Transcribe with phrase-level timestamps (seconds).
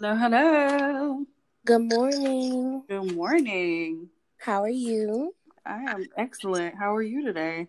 [0.00, 1.26] Hello, hello.
[1.66, 2.84] Good morning.
[2.88, 4.08] Good morning.
[4.38, 5.34] How are you?
[5.66, 6.74] I am excellent.
[6.74, 7.68] How are you today?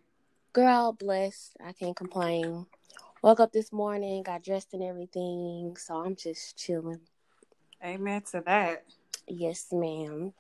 [0.54, 1.58] Girl, blessed.
[1.62, 2.68] I can't complain.
[3.22, 7.02] Woke up this morning, got dressed and everything, so I'm just chilling.
[7.84, 8.86] Amen to that.
[9.28, 10.32] Yes, ma'am.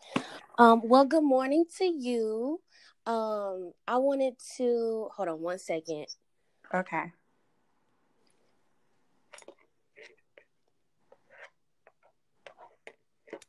[0.57, 2.61] Um, well, good morning to you.
[3.05, 6.05] Um, I wanted to hold on one second.
[6.73, 7.11] Okay.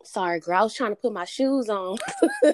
[0.04, 0.58] Sorry, girl.
[0.58, 1.96] I was trying to put my shoes on.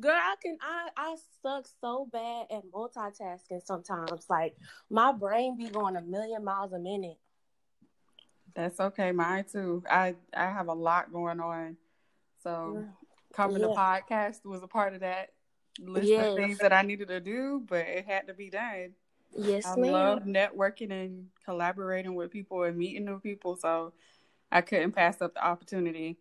[0.00, 4.26] girl, I can I I suck so bad at multitasking sometimes.
[4.28, 4.56] Like
[4.90, 7.18] my brain be going a million miles a minute.
[8.54, 9.12] That's okay.
[9.12, 9.82] Mine too.
[9.90, 11.76] I I have a lot going on.
[12.42, 12.84] So
[13.32, 15.30] coming to podcast was a part of that
[15.78, 16.28] list Yes.
[16.28, 18.92] of things that I needed to do, but it had to be done.
[19.34, 19.92] Yes, I ma'am.
[19.92, 23.94] love networking and collaborating with people and meeting new people, so
[24.52, 26.18] I couldn't pass up the opportunity.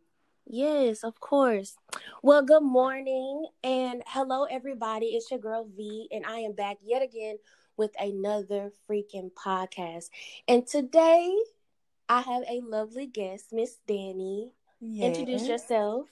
[0.48, 1.76] Yes, of course.
[2.24, 5.08] Well, good morning and hello, everybody.
[5.08, 7.38] It's your girl V, and I am back yet again
[7.76, 10.10] with another freaking podcast.
[10.48, 11.36] And today
[12.08, 14.52] I have a lovely guest, Miss Danny.
[15.02, 16.08] Introduce yourself.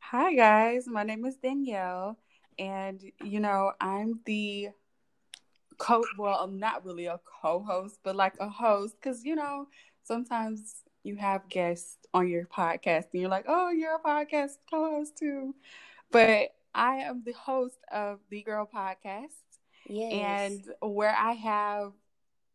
[0.00, 2.18] Hi guys, my name is Danielle,
[2.58, 4.68] and you know I'm the
[5.78, 6.04] co.
[6.18, 9.68] Well, I'm not really a co-host, but like a host, because you know
[10.04, 15.16] sometimes you have guests on your podcast, and you're like, oh, you're a podcast co-host
[15.18, 15.54] too.
[16.10, 19.30] But I am the host of the Girl Podcast,
[19.88, 20.12] Yes.
[20.12, 21.92] and where I have,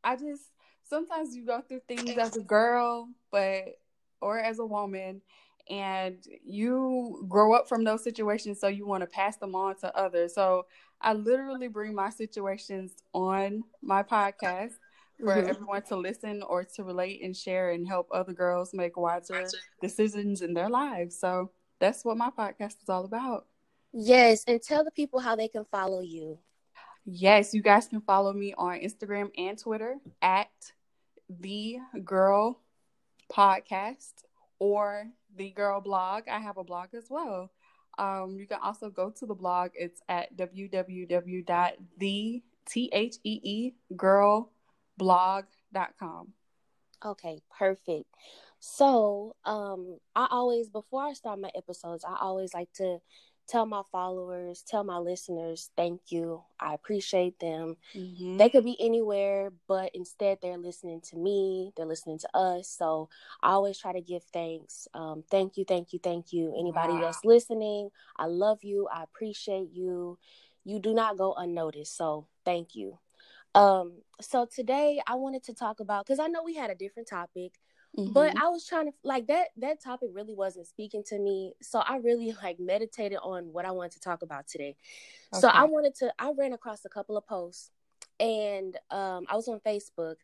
[0.03, 0.43] I just
[0.83, 3.79] sometimes you go through things as a girl, but
[4.21, 5.21] or as a woman,
[5.69, 9.95] and you grow up from those situations, so you want to pass them on to
[9.95, 10.33] others.
[10.33, 10.65] So
[11.01, 14.73] I literally bring my situations on my podcast
[15.19, 19.47] for everyone to listen or to relate and share and help other girls make wiser
[19.81, 21.19] decisions in their lives.
[21.19, 23.45] So that's what my podcast is all about.
[23.93, 26.39] Yes, and tell the people how they can follow you.
[27.05, 30.49] Yes, you guys can follow me on Instagram and Twitter at
[31.29, 32.61] the girl
[33.31, 34.11] podcast
[34.59, 36.23] or the girl blog.
[36.29, 37.51] I have a blog as well.
[37.97, 39.71] Um, you can also go to the blog.
[39.73, 40.35] It's at
[44.99, 46.33] www.the-t-h-e-e-girlblog.com.
[47.05, 48.07] Okay, perfect.
[48.59, 52.97] So, um, I always before I start my episodes, I always like to
[53.47, 56.43] tell my followers, tell my listeners, thank you.
[56.59, 57.77] I appreciate them.
[57.95, 58.37] Mhm.
[58.39, 62.67] They could be anywhere, but instead they're listening to me, they're listening to us.
[62.67, 63.09] So,
[63.43, 64.87] I always try to give thanks.
[64.93, 66.53] Um, thank you, thank you, thank you.
[66.57, 67.01] Anybody Wow.
[67.01, 68.87] that's listening, I love you.
[68.87, 70.17] I appreciate you.
[70.65, 71.95] You do not go unnoticed.
[71.95, 72.99] So, thank you.
[73.57, 77.07] Um, so today I wanted to talk about because I know we had a different
[77.09, 77.53] topic,
[78.05, 78.37] but Mhm.
[78.37, 81.55] I was trying to like that that topic really wasn't speaking to me.
[81.61, 84.75] So I really like meditated on what I wanted to talk about today.
[85.31, 87.71] So I wanted to I ran across a couple of posts
[88.19, 90.17] and um I was on Facebook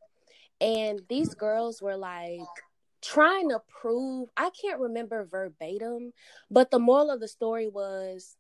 [0.62, 2.66] and these girls were like
[3.02, 6.14] trying to prove I can't remember verbatim,
[6.52, 8.38] but the moral of the story was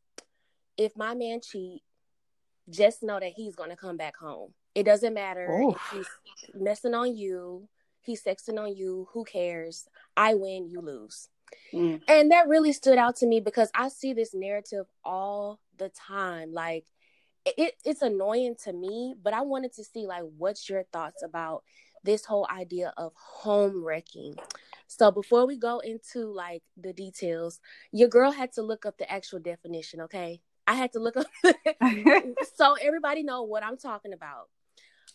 [0.78, 1.84] if my man cheat,
[2.70, 4.54] just know that he's gonna come back home.
[4.76, 5.76] It doesn't matter Oof.
[5.76, 6.08] if he's
[6.56, 7.68] messing on you,
[8.02, 9.88] he's sexting on you, who cares?
[10.18, 11.30] I win, you lose.
[11.74, 12.02] Mm.
[12.08, 16.54] And that really stood out to me because I see this narrative all the time.
[16.54, 16.86] Like
[17.46, 21.64] it, it's annoying to me, but I wanted to see like what's your thoughts about
[22.04, 24.36] this whole idea of home wrecking.
[24.88, 27.60] So before we go into like the details,
[27.92, 30.42] your girl had to look up the actual definition, okay?
[30.68, 31.28] I had to look up
[32.56, 34.50] so everybody know what I'm talking about.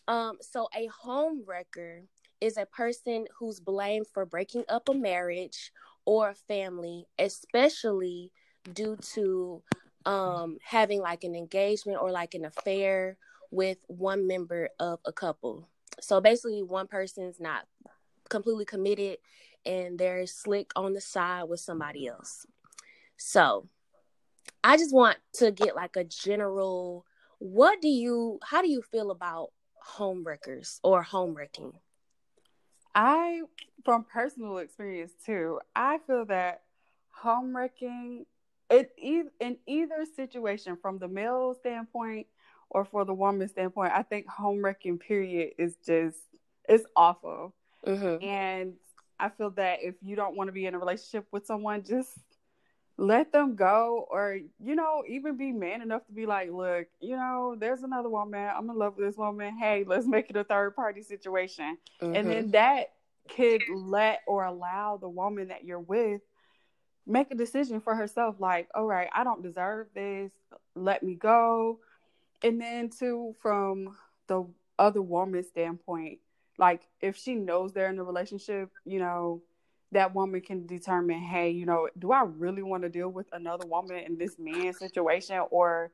[0.09, 2.03] Um, so a home wrecker
[2.41, 5.71] is a person who's blamed for breaking up a marriage
[6.07, 8.33] or a family, especially
[8.73, 9.63] due to
[10.07, 13.19] um having like an engagement or like an affair
[13.51, 15.69] with one member of a couple.
[16.01, 17.67] So basically one person's not
[18.31, 19.19] completely committed
[19.67, 22.47] and they're slick on the side with somebody else.
[23.17, 23.69] So
[24.65, 27.05] I just want to get like a general
[27.41, 29.51] what do you how do you feel about
[29.89, 31.81] home wreckers or home wrecking?
[32.95, 33.43] I,
[33.85, 36.63] from personal experience too, I feel that
[37.11, 38.27] home wrecking,
[38.71, 42.27] it in either situation, from the male standpoint
[42.71, 46.19] or for the woman standpoint, I think home wrecking period is just
[46.69, 47.55] it's awful,
[47.87, 48.25] Mm-hmm.
[48.25, 48.75] and
[49.19, 52.19] I feel that if you don't want to be in a relationship with someone, just
[52.99, 57.17] let them go, or you know, even be man enough to be like, look, you
[57.17, 59.57] know, there's another woman, I'm in love with this woman.
[59.59, 62.15] Hey, let's make it a third party situation Mm-hmm.
[62.17, 62.93] and then that
[63.37, 66.21] could let or allow the woman that you're with
[67.07, 70.31] make a decision for herself like all right i don't deserve this
[70.75, 71.79] let me go
[72.43, 73.97] and then too from
[74.29, 74.45] the
[74.79, 76.19] other woman's standpoint
[76.59, 79.43] like if she knows they're in a relationship you know
[79.93, 83.67] that woman can determine hey you know do i really want to deal with another
[83.67, 85.41] woman in this man situation?
[85.51, 85.91] Or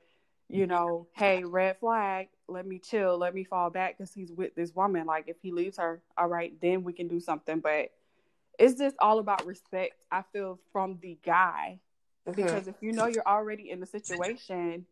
[0.48, 4.54] you know hey red flag let me chill let me fall back because he's with
[4.54, 5.06] this woman.
[5.06, 7.60] Like if he leaves her all right then we can do something.
[7.60, 7.90] But
[8.58, 11.80] it's just all about respect i feel from the guy.
[12.26, 12.42] Mm-hmm.
[12.42, 14.86] because if you know you're already in the situation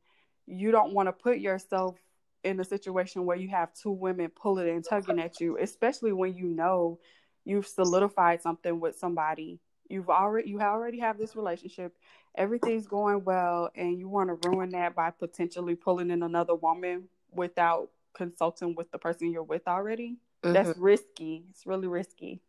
[0.46, 1.96] you don't want to put yourself
[2.44, 6.34] in a situation where you have two women pulling and tugging at you especially when
[6.34, 6.98] you know
[7.44, 11.94] you've solidified something with somebody you've already you already have this relationship
[12.36, 17.04] everything's going well and you want to ruin that by potentially pulling in another woman
[17.32, 20.52] without consulting with the person you're with already mm-hmm.
[20.52, 22.40] that's risky it's really risky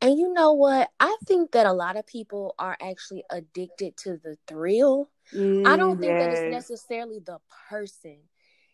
[0.00, 0.90] and you know what?
[1.00, 5.08] I think that a lot of people are actually addicted to the thrill.
[5.32, 6.34] Mm, I don't think yes.
[6.34, 7.38] that it's necessarily the
[7.70, 8.18] person.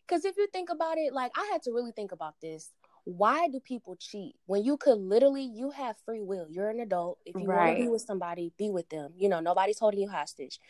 [0.07, 2.71] Because if you think about it, like I had to really think about this.
[3.05, 6.47] Why do people cheat when you could literally you have free will?
[6.49, 7.19] You're an adult.
[7.25, 7.67] If you right.
[7.67, 9.13] want to be with somebody, be with them.
[9.17, 10.61] You know, nobody's holding you hostage.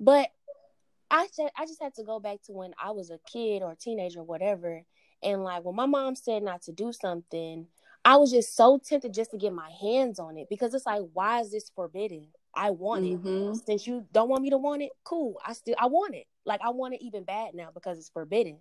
[0.00, 0.30] But
[1.10, 3.72] I said I just had to go back to when I was a kid or
[3.72, 4.82] a teenager or whatever.
[5.22, 7.66] And like when my mom said not to do something,
[8.04, 11.02] I was just so tempted just to get my hands on it because it's like,
[11.12, 12.28] why is this forbidden?
[12.54, 13.52] I want mm-hmm.
[13.52, 13.66] it.
[13.66, 15.36] Since you don't want me to want it, cool.
[15.46, 16.26] I still I want it.
[16.44, 18.58] Like I want it even bad now because it's forbidden.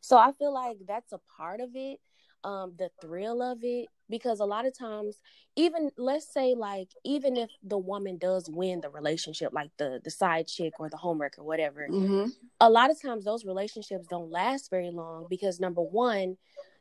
[0.00, 2.00] So I feel like that's a part of it.
[2.42, 3.86] Um, the thrill of it.
[4.08, 5.18] Because a lot of times,
[5.54, 10.10] even let's say like even if the woman does win the relationship, like the the
[10.10, 12.26] side chick or the homework or whatever, mm-hmm.
[12.60, 16.38] a lot of times those relationships don't last very long because number one,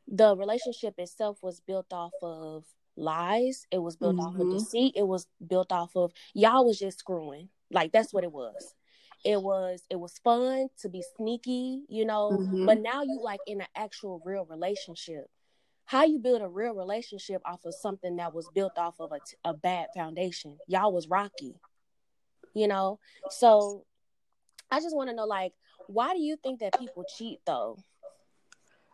[0.07, 2.65] the relationship itself was built off of
[2.95, 3.65] lies.
[3.71, 4.25] It was built mm-hmm.
[4.25, 4.57] off of mm-hmm.
[4.57, 4.93] deceit.
[4.95, 7.49] It was built off of y'all was just screwing.
[7.71, 8.75] Like that's what it was.
[9.25, 12.31] It was it was fun to be sneaky, you know.
[12.31, 12.65] Mm-hmm.
[12.65, 15.29] But now you like in an actual real relationship.
[15.89, 19.49] How you build a real relationship off of something that was built off of a,
[19.49, 20.55] a bad foundation?
[20.67, 21.55] Y'all was rocky,
[22.53, 22.99] you know.
[23.31, 23.85] So
[24.69, 25.53] I just want to know, like,
[25.87, 27.79] why do you think that people cheat though?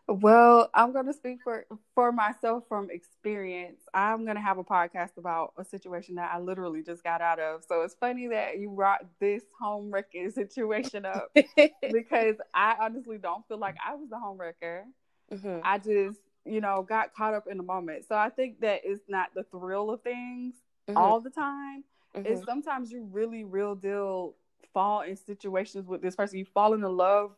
[0.08, 3.82] Well, I'm going to speak for for myself from experience.
[3.92, 7.38] I'm going to have a podcast about a situation that I literally just got out
[7.38, 7.62] of.
[7.68, 11.28] So it's funny that you brought this home wrecking situation up
[11.92, 14.86] because I honestly don't feel like I was the home wrecker.
[15.30, 15.58] Mm-hmm.
[15.62, 18.04] I just, you know, got caught up in the moment.
[18.08, 20.54] So I think that it's not the thrill of things
[20.88, 20.96] mm-hmm.
[20.96, 21.84] all the time.
[22.16, 22.32] Mm-hmm.
[22.32, 24.34] It's sometimes you really real deal
[24.72, 26.38] fall in situations with this person.
[26.38, 27.32] You fall in a love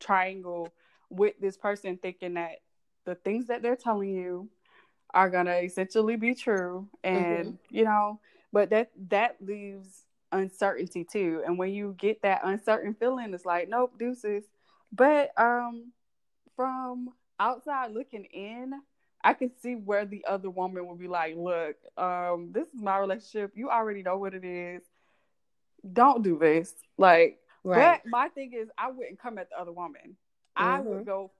[0.00, 0.68] triangle
[1.10, 2.60] with this person thinking that
[3.04, 4.48] the things that they're telling you
[5.12, 7.76] are gonna essentially be true and mm-hmm.
[7.76, 8.18] you know
[8.52, 10.02] but that that leaves
[10.32, 14.44] uncertainty too and when you get that uncertain feeling it's like nope deuces
[14.92, 15.92] but um
[16.56, 17.10] from
[17.40, 18.72] outside looking in
[19.22, 22.98] i can see where the other woman would be like look um this is my
[22.98, 24.82] relationship you already know what it is
[25.92, 28.00] don't do this like right.
[28.02, 30.16] but my thing is i wouldn't come at the other woman
[30.56, 30.68] mm-hmm.
[30.68, 31.04] I would mm-hmm.
[31.04, 31.30] go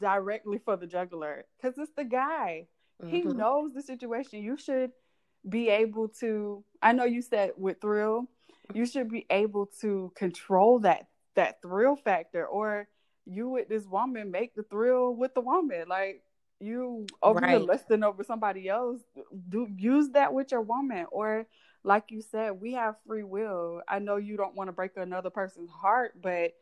[0.00, 2.66] directly for the juggler because it's the guy.
[3.02, 3.14] Mm-hmm.
[3.14, 4.42] He knows the situation.
[4.42, 4.92] You should
[5.48, 6.64] be able to.
[6.82, 8.26] I know you said with thrill,
[8.74, 12.88] you should be able to control that that thrill factor, or
[13.26, 15.84] you with this woman make the thrill with the woman.
[15.88, 16.22] Like
[16.60, 17.60] you over right.
[17.60, 19.00] lusting over somebody else,
[19.48, 21.46] do use that with your woman, or
[21.82, 23.82] like you said, we have free will.
[23.88, 26.52] I know you don't want to break another person's heart, but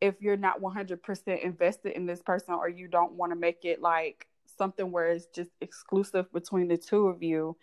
[0.00, 3.80] if you're not 100% invested in this person or you don't want to make it
[3.80, 4.26] like
[4.58, 7.56] something where it's just exclusive between the two of you,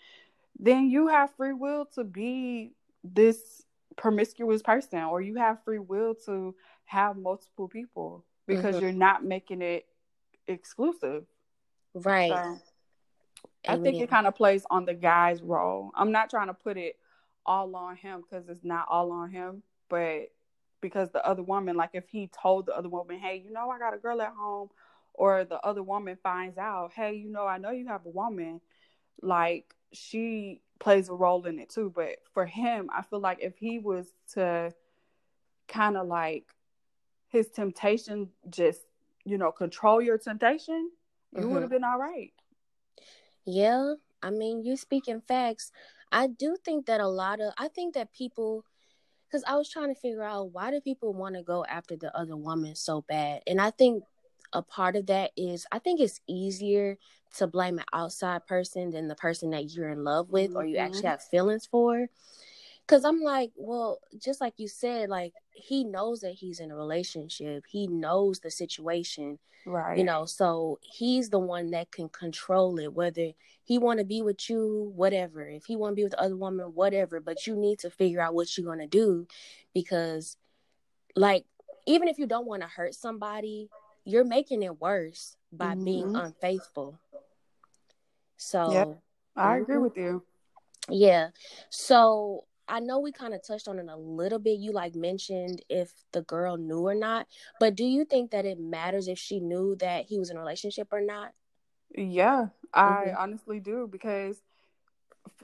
[0.58, 2.72] then you have free will to be
[3.04, 3.64] this
[3.98, 8.86] promiscuous person or you have free will to have multiple people because mm-hmm.
[8.86, 9.86] you're not making it
[10.48, 11.26] exclusive.
[11.94, 12.32] Right.
[12.32, 12.60] So,
[13.68, 15.92] I think it kind of plays on the guy's role.
[15.96, 16.98] I'm not trying to put it
[17.46, 20.32] all on him because it's not all on him, but
[20.82, 23.80] because the other woman, like if he told the other woman, hey, you know, I
[23.80, 24.70] got a girl at home,
[25.14, 28.60] or the other woman finds out, hey, you know, I know you have a woman,
[29.22, 31.92] like she plays a role in it too.
[31.96, 34.74] But for him, I feel like if he was to
[35.68, 36.54] kind of like
[37.34, 38.80] his temptation, just,
[39.26, 40.90] you know, control your temptation,
[41.34, 41.50] you mm-hmm.
[41.50, 42.32] would have been all right.
[43.46, 43.96] Yeah.
[44.22, 45.72] I mean, you speaking facts.
[46.12, 48.64] I do think that a lot of, I think that people,
[49.28, 52.16] because I was trying to figure out why do people want to go after the
[52.16, 54.04] other woman so bad, and I think
[54.54, 56.98] a part of that is I think it's easier
[57.38, 60.58] to blame an outside person than the person that you're in love with mm-hmm.
[60.58, 61.08] or you actually mm-hmm.
[61.08, 62.08] have feelings for.
[62.88, 66.76] Cause I'm like, well, just like you said, like he knows that he's in a
[66.76, 67.64] relationship.
[67.68, 69.40] He knows the situation.
[69.66, 69.98] Right.
[69.98, 73.32] You know, so he's the one that can control it, whether
[73.64, 75.48] he wanna be with you, whatever.
[75.48, 77.22] If he wanna be with the other woman, whatever.
[77.22, 79.28] But you need to figure out what you're gonna do
[79.74, 80.36] because
[81.16, 81.46] like
[81.86, 83.70] even if you don't want to hurt somebody,
[84.06, 85.86] you're making it worse by mm-hmm.
[85.86, 87.00] being unfaithful.
[88.38, 89.00] So yep.
[89.36, 89.84] I agree mm-hmm.
[89.84, 90.24] with you.
[90.90, 91.30] Yeah.
[91.70, 94.60] So I know we kind of touched on it a little bit.
[94.60, 97.28] You like mentioned if the girl knew or not,
[97.60, 100.40] but do you think that it matters if she knew that he was in a
[100.40, 101.32] relationship or not?
[101.96, 103.18] Yeah, I mm-hmm.
[103.18, 104.42] honestly do because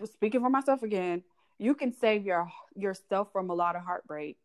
[0.06, 1.24] speaking for myself again,
[1.58, 4.38] you can save your yourself from a lot of heartbreak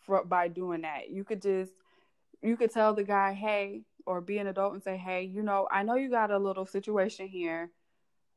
[0.00, 1.10] for, by doing that.
[1.10, 1.72] You could just
[2.42, 5.68] you could tell the guy, "Hey," or be an adult and say, "Hey, you know,
[5.70, 7.70] I know you got a little situation here.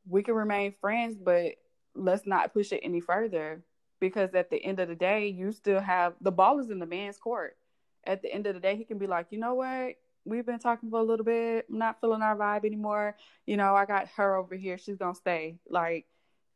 [0.08, 1.54] We can remain friends, but
[1.94, 3.62] let's not push it any further
[4.02, 6.86] because at the end of the day, you still have the ball is in the
[6.86, 7.56] man's court.
[8.04, 9.94] At the end of the day, he can be like, you know what?
[10.24, 11.66] We've been talking for a little bit.
[11.70, 13.16] I'm not feeling our vibe anymore.
[13.46, 14.76] You know, I got her over here.
[14.76, 15.54] She's gonna stay.
[15.70, 16.06] Like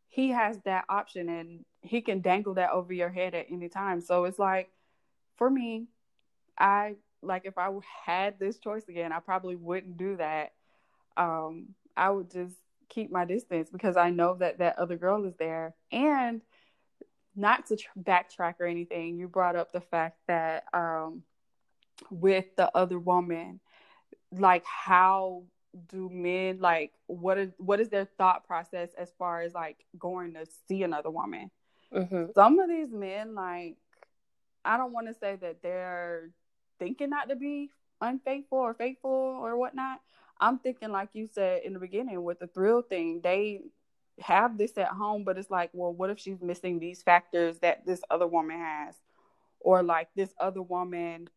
[0.09, 4.01] he has that option and he can dangle that over your head at any time.
[4.01, 4.69] So it's like
[5.37, 5.87] for me,
[6.59, 7.71] I like if I
[8.05, 10.53] had this choice again, I probably wouldn't do that.
[11.17, 12.57] Um, I would just
[12.89, 16.41] keep my distance because I know that that other girl is there and
[17.37, 21.23] not to tr- backtrack or anything, you brought up the fact that um,
[22.11, 23.61] with the other woman,
[24.33, 25.45] like how
[25.89, 30.33] do men like what is what is their thought process as far as like going
[30.35, 31.51] to see another woman?
[31.93, 32.27] Mm-hmm.
[32.35, 33.77] Some of these men, like,
[34.65, 36.31] I don't want to say that they're
[36.79, 40.01] thinking not to be unfaithful or faithful or whatnot.
[40.39, 43.61] I'm thinking, like you said in the beginning, with the thrill thing, they
[44.21, 47.85] have this at home, but it's like, well, what if she's missing these factors that
[47.87, 48.95] this other woman has?
[49.61, 51.29] Or like this other woman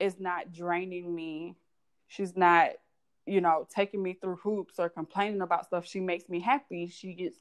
[0.00, 1.56] is not draining me.
[2.08, 2.70] She's not,
[3.26, 5.86] you know, taking me through hoops or complaining about stuff.
[5.86, 6.88] She makes me happy.
[6.88, 7.38] She gets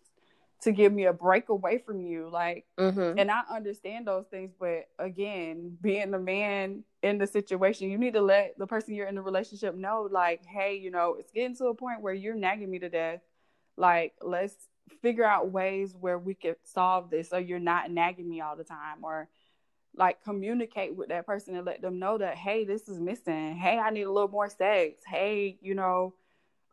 [0.62, 2.30] to give me a break away from you.
[2.32, 3.20] Like, mm-hmm.
[3.20, 8.14] and I understand those things, but again, being the man in the situation, you need
[8.14, 11.56] to let the person you're in the relationship know, like, hey, you know, it's getting
[11.58, 13.22] to a point where you're nagging me to death.
[13.78, 14.56] Like, let's
[15.02, 18.64] figure out ways where we could solve this so you're not nagging me all the
[18.64, 19.28] time or
[19.98, 23.56] like communicate with that person and let them know that hey this is missing.
[23.56, 25.04] Hey i need a little more sex.
[25.06, 26.14] Hey you know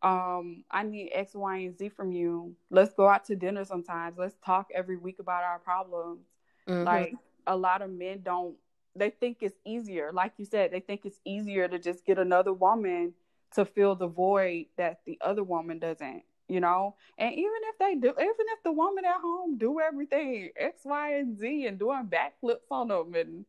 [0.03, 2.55] um i need x y and z from you.
[2.71, 4.19] Let's go out to dinner sometimes.
[4.19, 6.21] Let's talk every week about our problems.
[6.69, 6.85] Mm-hmm.
[6.85, 7.15] like
[7.49, 8.55] a lot of men don't
[8.95, 10.13] they think it's easier.
[10.13, 13.15] Like you said they think it's easier to just get another woman
[13.55, 16.95] to fill the void that the other woman doesn't you know?
[17.19, 21.15] And even if they do even if the woman at home do everything x y
[21.15, 23.45] and z and doing backflips on them and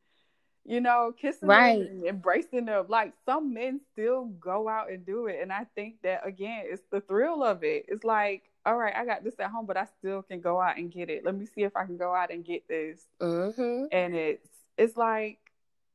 [0.65, 1.79] you know kissing right.
[1.79, 5.39] them and embracing them like some men still go out and do it.
[5.41, 7.85] And i think that again it's the thrill of it.
[7.88, 10.77] It's like all right i got this at home but i still can go out
[10.77, 11.25] and get it.
[11.25, 13.05] Let me see if i can go out and get this.
[13.19, 13.85] Mm-hmm.
[13.91, 14.47] and it's
[14.77, 15.39] it's like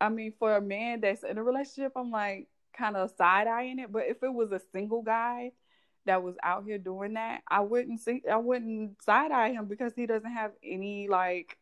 [0.01, 2.47] i mean for a man that's in a relationship i'm like
[2.79, 3.93] kind of side-eyeing it.
[3.93, 5.53] But if it was a single guy
[6.09, 9.95] that was out here doing that, I wouldn't see I wouldn't side eye him because
[9.95, 11.57] he doesn't have any like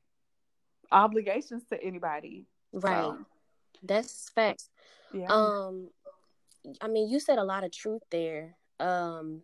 [0.91, 2.47] obligations to anybody.
[2.73, 3.05] Right.
[3.05, 3.19] So.
[3.83, 4.71] That's facts.
[5.13, 5.27] Yeah.
[5.27, 5.91] Um
[6.81, 8.57] I mean you said a lot of truth there.
[8.81, 9.43] Um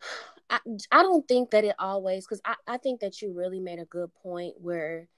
[0.50, 3.78] I I don't think that it always because I, I think that you really made
[3.78, 5.08] a good point where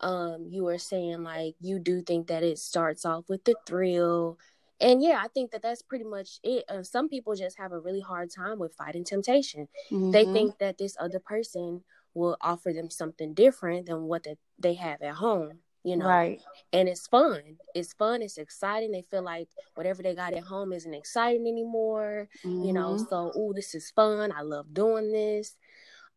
[0.00, 4.38] um you were saying like you do think that it starts off with the thrill
[4.80, 7.78] and yeah i think that that's pretty much it uh, some people just have a
[7.78, 9.68] really hard time with fighting temptation.
[9.90, 10.10] Mm-hmm.
[10.10, 11.82] they think that this other person
[12.14, 16.08] will offer them something different than what the, they have at home you know?
[16.08, 16.40] Right.
[16.72, 17.58] And it's fun.
[17.72, 18.20] It's fun.
[18.20, 18.90] It's exciting.
[18.90, 22.64] They feel like whatever they got at home isn't exciting anymore mm-hmm.
[22.64, 22.94] you know?
[22.94, 23.04] Mm-hmm.
[23.08, 24.32] so oh this is fun.
[24.32, 25.54] I love doing this.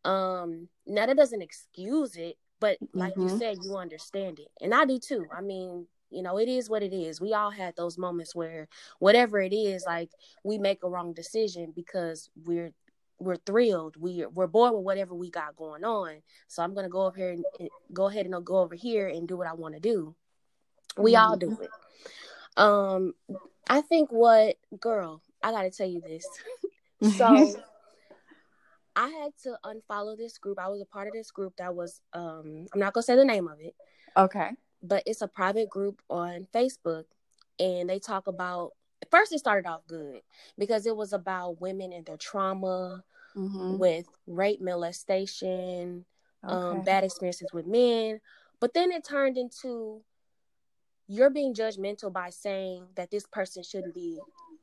[0.04, 3.30] Um now that doesn't excuse it but like mm-hmm.
[3.30, 4.48] you said you understand it.
[4.60, 5.28] And i do too.
[5.32, 7.22] I mean you know, it is what it is.
[7.22, 8.68] We all had those moments where
[9.00, 10.10] whatever it is, like
[10.44, 12.74] we make a wrong decision because we're
[13.20, 13.96] we're thrilled.
[13.98, 16.22] we're we're bored with whatever we got going on.
[16.48, 19.28] So I'm gonna go up here and, and go ahead and go over here and
[19.28, 20.16] do what I want to do.
[20.98, 21.30] We mm-hmm.
[21.30, 21.70] all do it.
[22.58, 23.14] Um,
[23.70, 26.26] I think what girl, I gotta tell you this.
[27.18, 27.56] so
[28.96, 30.60] I had to unfollow this group.
[30.60, 33.26] I was a part of this group that was um I'm not gonna say the
[33.26, 33.76] name of it.
[34.18, 34.52] Okay
[34.82, 37.06] but it's a private group on Facebook
[37.60, 38.72] and they talk about
[39.12, 40.22] first it started off good
[40.58, 43.04] because it was about women and their trauma
[43.36, 43.78] mm-hmm.
[43.78, 46.06] with rape, molestation,
[46.44, 46.78] um, okay.
[46.80, 48.20] um, bad experiences with men.
[48.60, 50.02] But then it turned into
[51.08, 54.20] you're being judgmental by saying that this person shouldn't be,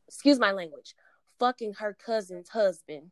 [0.07, 0.95] excuse my language,
[1.39, 3.11] fucking her cousin's husband.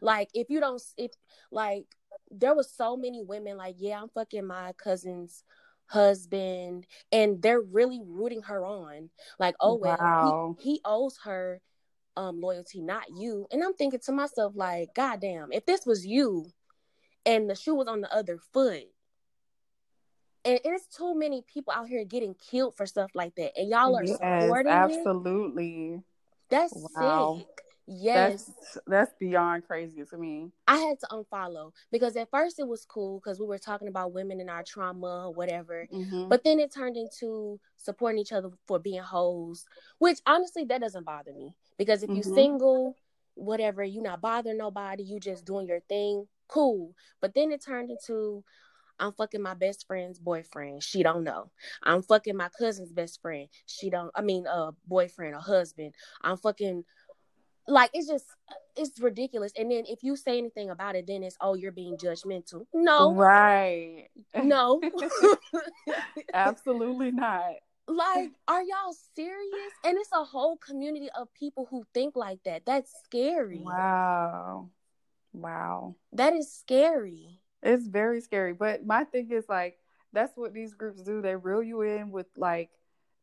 [0.00, 1.10] Like if you don't, if
[1.50, 1.86] like
[2.30, 5.44] there was so many women like, yeah, I'm fucking my cousin's
[5.90, 9.10] husband, and they're really rooting her on.
[9.38, 10.56] Like, oh well, wow.
[10.58, 11.60] he, he owes her
[12.16, 13.46] um loyalty, not you.
[13.50, 16.46] And I'm thinking to myself, like, goddamn, if this was you
[17.26, 18.84] and the shoe was on the other foot,
[20.44, 23.96] and it's too many people out here getting killed for stuff like that, and y'all
[23.96, 25.94] are yes, supporting absolutely.
[25.94, 26.00] It.
[26.48, 27.36] That's wow.
[27.38, 27.46] sick.
[27.92, 28.44] Yes.
[28.44, 30.52] That's, that's beyond crazy to me.
[30.68, 34.12] I had to unfollow because at first it was cool because we were talking about
[34.12, 35.88] women and our trauma or whatever.
[35.92, 36.28] Mm-hmm.
[36.28, 39.64] But then it turned into supporting each other for being hoes,
[39.98, 42.28] which honestly, that doesn't bother me because if mm-hmm.
[42.28, 42.96] you're single,
[43.34, 46.94] whatever, you're not bothering nobody, you just doing your thing, cool.
[47.20, 48.44] But then it turned into,
[49.00, 50.84] I'm fucking my best friend's boyfriend.
[50.84, 51.50] She don't know.
[51.82, 53.48] I'm fucking my cousin's best friend.
[53.66, 54.10] She don't.
[54.14, 55.94] I mean, uh, boyfriend or husband.
[56.22, 56.84] I'm fucking
[57.70, 58.26] like it's just
[58.76, 59.52] it's ridiculous.
[59.56, 62.66] And then if you say anything about it then it's oh you're being judgmental.
[62.74, 63.14] No.
[63.14, 64.08] Right.
[64.42, 64.80] No.
[66.34, 67.52] Absolutely not.
[67.88, 69.72] Like are y'all serious?
[69.84, 72.62] And it's a whole community of people who think like that.
[72.66, 73.60] That's scary.
[73.62, 74.70] Wow.
[75.32, 75.94] Wow.
[76.12, 77.40] That is scary.
[77.62, 78.52] It's very scary.
[78.52, 79.78] But my thing is like
[80.12, 81.22] that's what these groups do.
[81.22, 82.70] They reel you in with like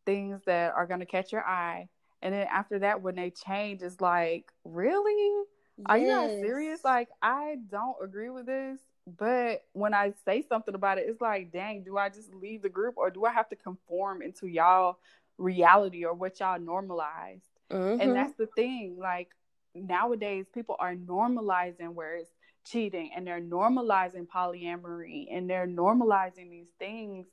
[0.06, 1.90] things that are going to catch your eye
[2.22, 5.46] and then after that, when they change, it's like, really?
[5.78, 5.86] Yes.
[5.86, 6.84] Are you not serious?
[6.84, 8.80] Like, I don't agree with this.
[9.18, 12.70] But when I say something about it, it's like, dang, do I just leave the
[12.70, 14.98] group or do I have to conform into y'all
[15.38, 17.48] reality or what y'all normalized?
[17.72, 18.02] Mm-hmm.
[18.02, 18.98] And that's the thing.
[19.00, 19.30] Like
[19.74, 22.32] nowadays, people are normalizing where it's
[22.66, 27.28] cheating and they're normalizing polyamory and they're normalizing these things.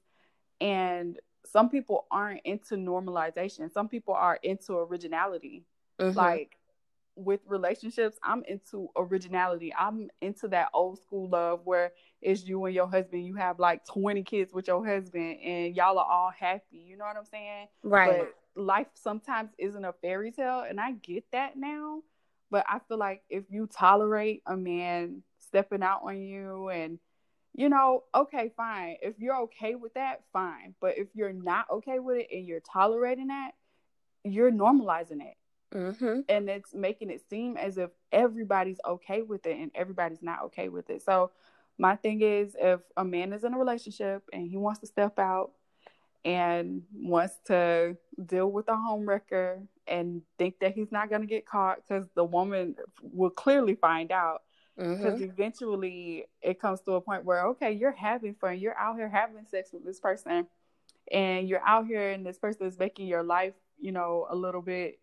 [0.61, 3.73] And some people aren't into normalization.
[3.73, 5.65] Some people are into originality.
[6.01, 6.17] Mm-hmm.
[6.17, 6.57] Like
[7.17, 9.73] with relationships, I'm into originality.
[9.79, 13.25] I'm into that old school love where it's you and your husband.
[13.25, 16.79] You have like 20 kids with your husband and y'all are all happy.
[16.79, 17.69] You know what I'm saying?
[17.83, 18.19] Right.
[18.19, 20.65] But life sometimes isn't a fairy tale.
[20.69, 22.03] And I get that now.
[22.51, 26.99] But I feel like if you tolerate a man stepping out on you and
[27.55, 28.97] you know, okay, fine.
[29.01, 30.75] If you're okay with that, fine.
[30.81, 33.53] But if you're not okay with it and you're tolerating that,
[34.25, 35.37] you're normalizing it.
[35.73, 36.21] Mm-hmm.
[36.29, 40.69] And it's making it seem as if everybody's okay with it and everybody's not okay
[40.69, 41.03] with it.
[41.03, 41.31] So,
[41.77, 45.19] my thing is if a man is in a relationship and he wants to step
[45.19, 45.51] out
[46.25, 51.47] and wants to deal with a homewrecker and think that he's not going to get
[51.47, 54.43] caught because the woman will clearly find out
[54.77, 55.25] because mm-hmm.
[55.25, 59.45] eventually it comes to a point where okay you're having fun you're out here having
[59.47, 60.47] sex with this person
[61.13, 64.63] and you're out here and this person is making your life you know a little
[64.63, 64.99] bit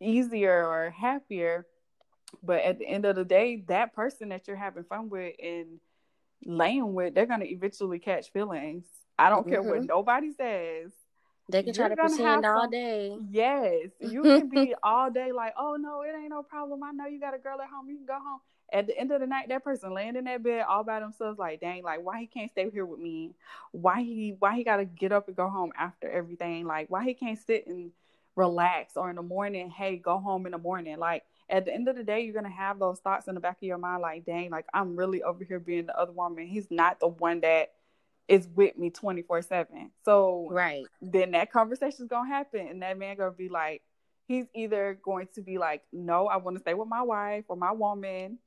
[0.00, 1.66] easier or happier
[2.42, 5.78] but at the end of the day that person that you're having fun with and
[6.44, 8.84] laying with they're going to eventually catch feelings
[9.18, 9.50] i don't mm-hmm.
[9.50, 9.86] care what mm-hmm.
[9.86, 10.92] nobody says
[11.48, 13.18] they can try to pretend all day.
[13.28, 16.82] Yes, you can be all day like, oh no, it ain't no problem.
[16.84, 17.88] I know you got a girl at home.
[17.88, 18.40] You can go home
[18.72, 21.38] at the end of the night, that person laying in that bed all by themselves,
[21.38, 23.34] like, dang, like why he can't stay here with me?
[23.70, 26.66] Why he why he gotta get up and go home after everything?
[26.66, 27.92] Like why he can't sit and
[28.34, 30.98] relax or in the morning, hey, go home in the morning.
[30.98, 33.58] Like at the end of the day, you're gonna have those thoughts in the back
[33.58, 36.46] of your mind, like, dang, like I'm really over here being the other woman.
[36.46, 37.72] He's not the one that
[38.28, 39.90] is with me 24 7.
[40.04, 43.82] So right then that conversation is gonna happen and that man gonna be like,
[44.26, 47.56] he's either going to be like, No, I want to stay with my wife or
[47.56, 48.38] my woman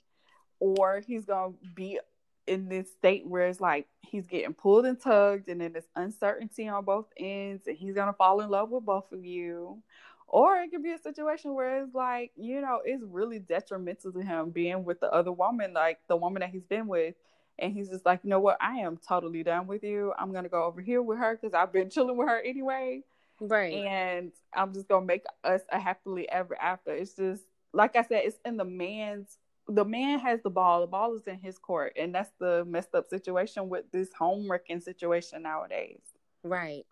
[0.60, 2.00] or he's gonna be
[2.48, 6.68] in this state where it's like he's getting pulled and tugged and then there's uncertainty
[6.68, 9.82] on both ends and he's gonna fall in love with both of you.
[10.28, 14.22] Or it could be a situation where it's like you know it's really detrimental to
[14.22, 17.16] him being with the other woman like the woman that he's been with.
[17.58, 18.58] And he's just like you know what?
[18.62, 20.14] I am totally done with you.
[20.18, 23.04] I'm gonna go over here with her because i've been chilling with her anyway.
[23.40, 23.74] Right.
[23.74, 26.92] And i'm just gonna make us a happily ever after.
[26.92, 29.38] It's just like i said it's in the man's
[29.68, 30.82] the man has the ball.
[30.82, 34.50] The ball is in his court, and that's the messed up situation with this home
[34.50, 36.02] wrecking situation nowadays.
[36.44, 36.86] Right.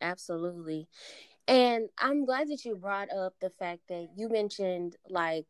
[0.00, 0.88] Absolutely.
[1.48, 5.46] And I'm glad that you brought up the fact that you mentioned like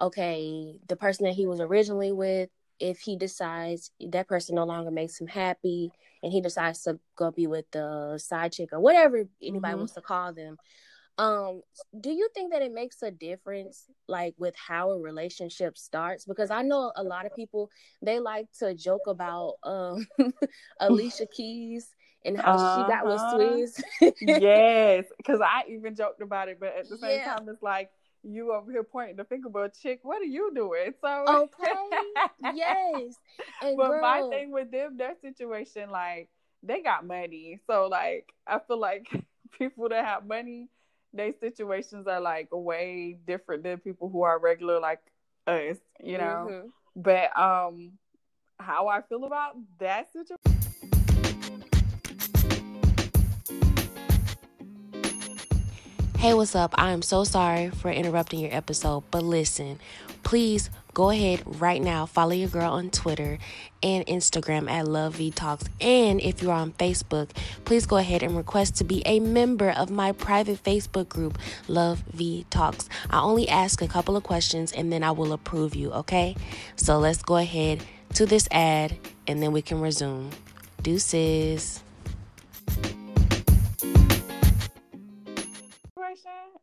[0.00, 4.90] okay, the person that he was originally with, if he decides that person no longer
[4.90, 9.24] makes him happy and he decides to go be with the side chick or whatever
[9.40, 9.78] anybody mm-hmm.
[9.78, 10.56] wants to call them,
[11.18, 11.62] Um,
[12.00, 16.24] do you think that it makes a difference, like with how a relationship starts?
[16.24, 17.70] Because I know a lot of people
[18.00, 20.06] they like to joke about um
[20.80, 21.94] Alicia Keys
[22.24, 22.84] and how uh-huh.
[22.84, 23.38] she got with uh-huh.
[23.38, 23.82] Swizz.
[24.20, 27.36] yes, because I even joked about it, but at the same yeah.
[27.36, 27.90] time, it's like
[28.22, 30.94] you over here pointing the finger, but chick, what are you doing?
[31.00, 33.14] So okay, yes.
[33.62, 36.28] And but girl, my thing with them, their situation, like
[36.62, 39.08] they got money, so like I feel like
[39.58, 40.68] people that have money
[41.12, 45.00] their situations are like way different than people who are regular like
[45.46, 46.48] us, you know.
[46.50, 46.68] Mm-hmm.
[46.96, 47.92] But um
[48.58, 50.51] how I feel about that situation
[56.22, 56.72] Hey, what's up?
[56.78, 59.80] I am so sorry for interrupting your episode, but listen,
[60.22, 63.38] please go ahead right now, follow your girl on Twitter
[63.82, 65.64] and Instagram at Love V Talks.
[65.80, 67.30] And if you're on Facebook,
[67.64, 72.04] please go ahead and request to be a member of my private Facebook group, Love
[72.12, 72.88] V Talks.
[73.10, 76.36] I only ask a couple of questions and then I will approve you, okay?
[76.76, 77.82] So let's go ahead
[78.14, 80.30] to this ad and then we can resume.
[80.82, 81.82] Deuces.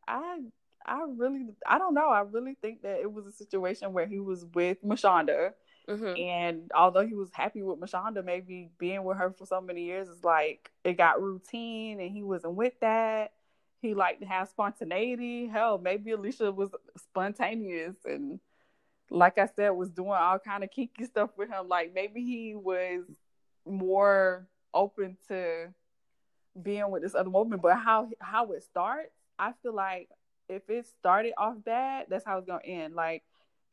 [0.10, 0.39] I
[0.86, 2.10] I really I don't know.
[2.10, 5.52] I really think that it was a situation where he was with Mashonda.
[5.88, 6.22] Mm-hmm.
[6.22, 10.08] And although he was happy with Mashonda, maybe being with her for so many years
[10.08, 13.34] is like it got routine and he wasn't with that.
[13.82, 15.48] He liked to have spontaneity.
[15.48, 18.39] Hell, maybe Alicia was spontaneous and
[19.12, 21.67] like I said, was doing all kind of kinky stuff with him.
[21.67, 23.04] Like maybe he was
[23.65, 25.74] more open to
[26.62, 27.60] being with this other woman.
[27.62, 30.10] But how how it starts I feel like
[30.49, 32.93] if it started off bad, that's how it's gonna end.
[32.93, 33.23] Like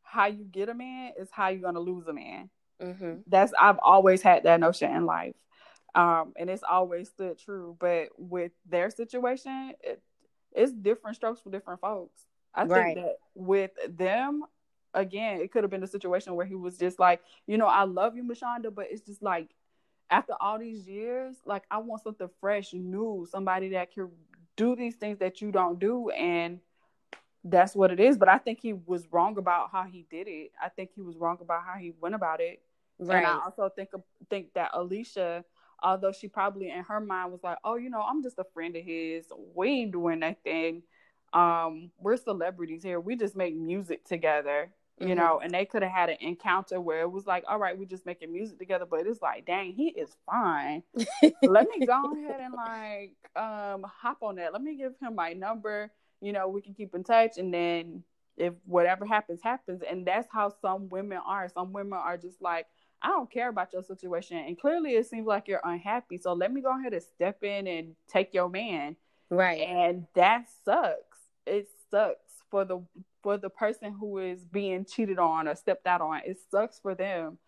[0.02, 2.48] how you get a man is how you're gonna lose a man.
[2.80, 3.14] Mm-hmm.
[3.26, 5.34] That's I've always had that notion in life,
[5.94, 7.76] um, and it's always stood true.
[7.78, 10.00] But with their situation, it,
[10.52, 12.22] it's different strokes for different folks.
[12.54, 12.94] I right.
[12.94, 14.44] think that with them,
[14.94, 17.84] again, it could have been a situation where he was just like, you know, I
[17.84, 19.48] love you, Mashonda, but it's just like
[20.10, 24.10] after all these years, like I want something fresh, new, somebody that can
[24.56, 26.60] do these things that you don't do and
[27.44, 28.16] that's what it is.
[28.18, 30.52] But i think he was wrong about how he did it.
[30.62, 32.62] I think he was wrong about how he went about it.
[32.98, 33.90] Right and i also think
[34.30, 35.44] think that alicia
[35.82, 38.74] although she probably in her mind was like oh you know i'm just a friend
[38.76, 39.26] of his.
[39.54, 40.82] We ain't doing nothing.
[41.32, 42.98] Um we're celebrities here.
[43.00, 45.18] We just make music together you mm-hmm.
[45.18, 47.84] know and they could have had an encounter where it was like all right we're
[47.84, 50.82] just making music together but it's like dang he is fine.
[51.42, 54.52] Let me go ahead and like um hop on that.
[54.52, 58.02] Let me give him my number you know we can keep in touch and then
[58.36, 59.82] if whatever happens happens.
[59.88, 61.48] And that's how some women are.
[61.48, 62.66] Some women are just like
[63.02, 64.38] i don't care about your situation.
[64.38, 66.18] And clearly it seems like you're unhappy.
[66.18, 68.96] So let me go ahead and step in and take your man.
[69.30, 69.60] Right.
[69.60, 71.18] And that sucks.
[71.46, 72.80] It sucks for the
[73.26, 76.20] for the person who is being cheated on or stepped out on.
[76.24, 77.38] It sucks for them.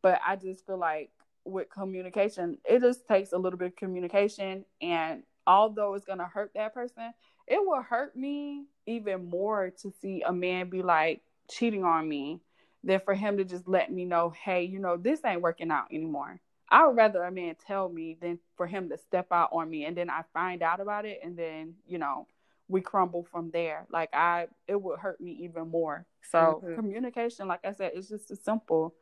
[0.00, 1.10] But I just feel like
[1.44, 4.64] with communication, it just takes a little bit of communication.
[4.80, 7.12] And although it's going to hurt that person,
[7.48, 12.40] it will hurt me even more to see a man be like cheating on me
[12.84, 15.86] than for him to just let me know, hey, you know, this ain't working out
[15.90, 16.38] anymore.
[16.70, 19.86] I would rather a man tell me than for him to step out on me
[19.86, 22.28] and then I find out about it and then, you know,
[22.68, 23.86] we crumble from there.
[23.90, 26.06] Like I, it would hurt me even more.
[26.30, 26.74] So mm-hmm.
[26.74, 28.94] communication, like I said, it's just as simple.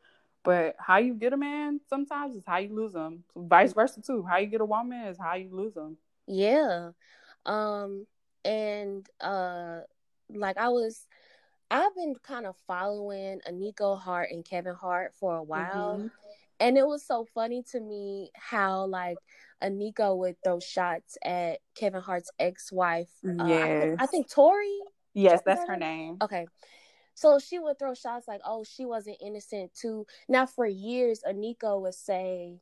[0.42, 3.24] But how you get a man sometimes is how you lose them.
[3.33, 4.22] So vice versa too.
[4.22, 5.96] How you get a woman is how you lose them.
[6.27, 6.90] Yeah.
[7.46, 8.07] Um.
[8.44, 9.81] And uh,
[10.29, 11.07] like I was,
[11.70, 15.96] I've been kind of following Eniko Hart and Kevin Hart for a while.
[15.96, 16.07] Mm-hmm.
[16.60, 19.18] And it was so funny to me how like
[19.62, 23.10] Eniko would throw shots at Kevin Hart's ex-wife.
[23.22, 23.40] Yes.
[23.40, 24.78] Uh, I, think, I think Tori.
[25.14, 26.18] Yes, that's her name.
[26.22, 26.46] Okay.
[27.14, 31.80] So she would throw shots like, "Oh, she wasn't innocent too." Now, for years, Eniko
[31.82, 32.58] would say,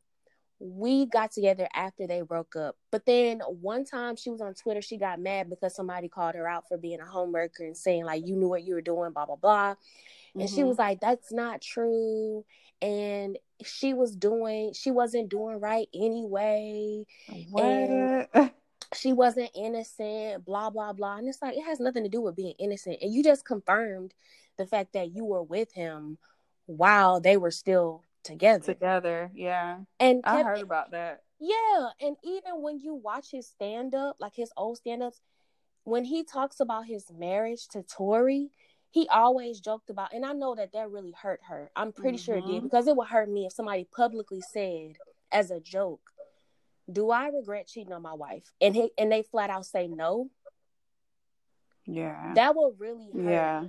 [0.59, 4.83] "We got together after they broke up." But then one time, she was on Twitter.
[4.83, 8.27] She got mad because somebody called her out for being a homewrecker and saying like,
[8.27, 9.75] "You knew what you were doing," blah blah blah.
[10.35, 10.55] And mm-hmm.
[10.55, 12.45] she was like, "That's not true."
[12.83, 17.05] And she was doing she wasn't doing right anyway.
[17.51, 18.53] What?
[18.95, 21.17] she wasn't innocent, blah blah blah.
[21.17, 22.99] And it's like it has nothing to do with being innocent.
[23.03, 24.15] And you just confirmed
[24.59, 26.19] the fact that you were with him
[26.67, 28.65] while they were still together.
[28.65, 29.79] Together, yeah.
[29.99, 31.23] And I heard about that.
[31.41, 35.21] Yeah, and even when you watch his stand up, like his old stand ups,
[35.85, 38.51] when he talks about his marriage to Tori,
[38.93, 41.71] he always joked about, and I know that that really hurt her.
[41.75, 42.25] I'm pretty mm-hmm.
[42.25, 42.67] sure it did mm-hmm.
[42.67, 44.97] because it would hurt me if somebody publicly said
[45.33, 46.13] as a joke,
[46.91, 50.29] "Do I regret cheating on my wife?" and he and they flat out say no.
[51.87, 52.33] Yeah.
[52.35, 53.31] That will really hurt.
[53.31, 53.65] Yeah.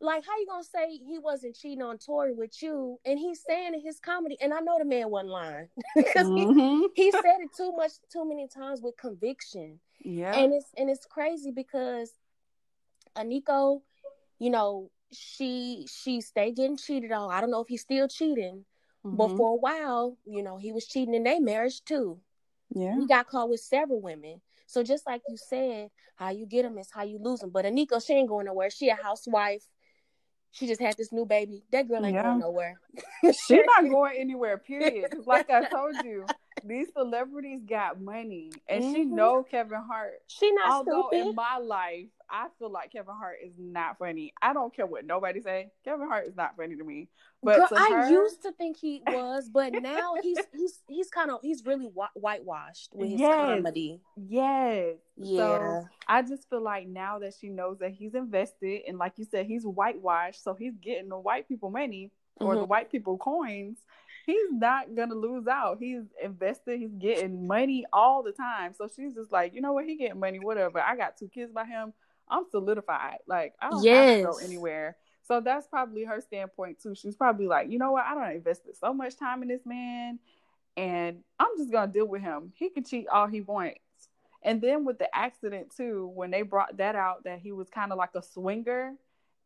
[0.00, 3.74] Like, how you gonna say he wasn't cheating on Tori with you, and he's saying
[3.74, 6.90] in his comedy, and I know the man wasn't lying because Mhm.
[6.94, 10.32] he, he said it too much, too many times with conviction, Yeah.
[10.36, 12.14] and it's and it's crazy because
[13.16, 13.82] Eniko,
[14.38, 17.30] you know, she she stayed getting cheated on.
[17.30, 18.64] I don't know if he's still cheating,
[19.12, 19.36] but Mhm.
[19.36, 22.20] for a while, you know, he was cheating in their marriage too.
[22.70, 22.94] yeah.
[22.98, 24.40] He got caught with several women.
[24.66, 27.50] So just like you said, how you get them is how you lose them.
[27.50, 28.68] But Eniko, she ain't going nowhere.
[28.70, 29.66] She a housewife.
[30.50, 31.64] She just had this new baby.
[31.72, 32.24] That girl ain't Yeah.
[32.24, 32.80] going nowhere.
[33.24, 35.14] She's not going anywhere, Period.
[35.26, 36.26] like I told you,
[36.64, 38.50] these celebrities got money.
[38.68, 39.10] And she Mhm.
[39.10, 40.20] know Kevin Hart.
[40.26, 41.28] She not Although stupid.
[41.28, 44.32] in my life, I feel like Kevin Hart is not funny.
[44.42, 45.70] I don't care what nobody say.
[45.84, 47.08] Kevin Hart is not funny to me.
[47.42, 51.30] But Girl, to I used to think he was, but now he's he's he's kind
[51.30, 53.34] of he's really whi- whitewashed with his Yes.
[53.62, 54.00] comedy.
[54.16, 54.96] yes.
[55.16, 59.14] Yeah, So I just feel like now that she knows that he's invested, and like
[59.16, 62.10] you said, he's whitewashed, so he's getting the white people money
[62.40, 62.68] or the Mhm.
[62.68, 63.78] white people coins.
[64.26, 65.78] He's not gonna lose out.
[65.78, 66.78] He's invested.
[66.78, 68.74] He's getting money all the time.
[68.74, 69.86] So she's just like, you know what?
[69.86, 70.38] He getting money.
[70.38, 70.80] Whatever.
[70.80, 71.94] I got two kids by him.
[72.30, 73.18] I'm solidified.
[73.26, 74.96] Like I don't have to go anywhere.
[75.22, 76.94] So that's probably her standpoint too.
[76.94, 78.04] She's probably like, you know what?
[78.06, 80.18] I don't invested so much time in this man,
[80.76, 82.52] and I'm just gonna deal with him.
[82.56, 83.80] He can cheat all he wants.
[84.42, 87.92] And then with the accident too, when they brought that out that he was kind
[87.92, 88.94] of like a swinger,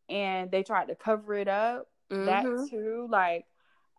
[0.09, 2.69] and they tried to cover it up, that Mhm.
[2.69, 3.45] too, like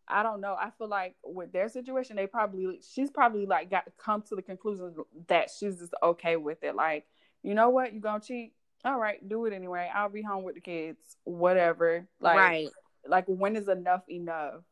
[0.06, 0.54] I don't know.
[0.54, 4.36] I feel like with their situation, they probably she's probably like got to come to
[4.36, 4.94] the conclusion
[5.28, 6.74] that she's just okay with it.
[6.74, 7.06] Like,
[7.42, 8.52] you know what, you gonna cheat?
[8.84, 9.90] All right, do it anyway.
[9.94, 12.06] I'll be home with the kids, whatever.
[12.20, 12.68] Like, right,
[13.06, 14.62] like when is enough enough?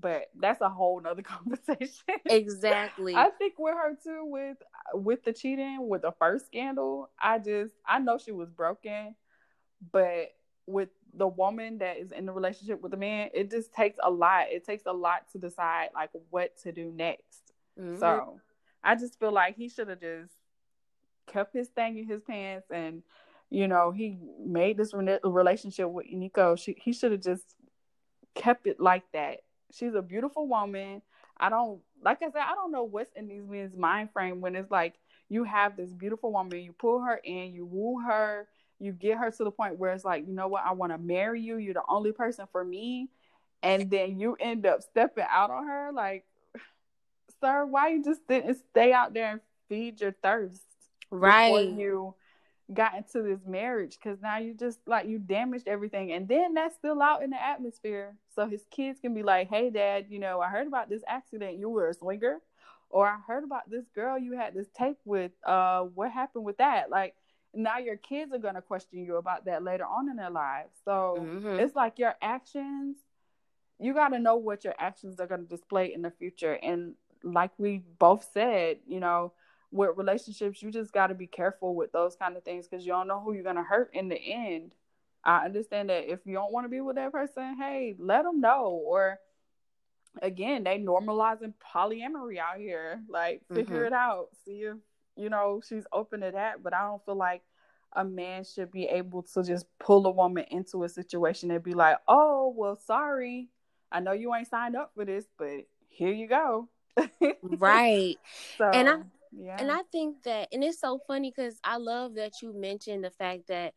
[0.00, 2.20] But that's a whole nother conversation.
[2.26, 3.14] exactly.
[3.14, 4.56] I think with her too, with
[4.94, 9.14] with the cheating, with the first scandal, I just I know she was broken,
[9.92, 10.32] but
[10.66, 14.10] with the woman that is in the relationship with the man, it just takes a
[14.10, 14.46] lot.
[14.50, 17.52] It takes a lot to decide like what to do next.
[17.78, 17.98] Mhm.
[17.98, 18.40] So
[18.82, 20.32] I just feel like he should have just
[21.26, 23.02] kept his thing in his pants and
[23.50, 26.56] you know he made this re- relationship with Nico.
[26.56, 27.44] She he should have just
[28.34, 29.38] kept it like that.
[29.72, 31.02] She's a beautiful woman.
[31.36, 34.54] I don't like I said I don't know what's in these men's mind frame when
[34.54, 34.94] it's like
[35.28, 39.30] you have this beautiful woman, you pull her in, you woo her, you get her
[39.30, 41.56] to the point where it's like you know what I want to marry you.
[41.56, 43.10] You're the only person for me,
[43.62, 46.24] and then you end up stepping out on her like
[47.40, 50.62] sir, why you just didn't stay out there and feed your thirst
[51.10, 51.68] right.
[51.68, 52.14] you
[52.72, 53.98] got into this marriage?
[53.98, 57.42] Because now you just like you damaged everything, and then that's still out in the
[57.42, 58.16] atmosphere.
[58.34, 61.58] So his kids can be like, "Hey, dad, you know, I heard about this accident.
[61.58, 62.40] You were a swinger,
[62.88, 65.32] or I heard about this girl you had this tape with.
[65.44, 66.90] Uh, what happened with that?
[66.90, 67.14] Like."
[67.52, 70.70] Now your kids are gonna question you about that later on in their lives.
[70.84, 71.58] So Mhm.
[71.60, 72.96] it's like your actions
[73.80, 76.94] you got to know what your actions are going to display in the future and
[77.22, 79.32] like we both said you know
[79.72, 82.92] with relationships you just got to be careful with those kind of things because you
[82.92, 84.72] don't know who you're going to hurt in the end.
[85.24, 88.40] I understand that if you don't want to be with that person hey let them
[88.40, 88.80] know.
[88.84, 89.18] Or
[90.22, 93.02] again they normalizing polyamory out here.
[93.08, 93.86] Like figure Mhm.
[93.88, 94.28] it out.
[94.44, 94.76] See if
[95.16, 96.62] you know she's open to that.
[96.62, 97.42] But i don't feel like
[97.92, 101.74] a man should be able to just pull a woman into a situation and be
[101.74, 103.48] like oh well sorry.
[103.92, 106.68] I know you ain't signed up for this but here you go.
[107.42, 108.16] Right.
[108.58, 109.02] so And I-
[109.32, 113.04] yeah And I think that, and it's so funny because I love that you mentioned
[113.04, 113.74] the fact that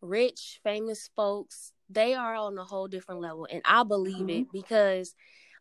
[0.00, 3.46] rich, famous folks, they are on a whole different level.
[3.50, 4.30] And I believe mm-hmm.
[4.30, 5.14] it because